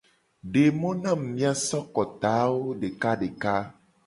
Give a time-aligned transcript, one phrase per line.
[0.53, 3.55] De mo na mu mia so kotawo deka deka.